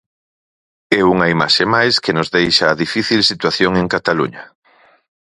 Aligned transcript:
E 0.97 0.99
unha 1.13 1.27
imaxe 1.35 1.63
máis 1.75 1.95
que 2.03 2.15
nos 2.17 2.31
deixa 2.37 2.65
a 2.69 2.77
difícil 2.83 3.21
situación 3.31 3.71
en 3.81 3.87
Cataluña. 3.95 4.43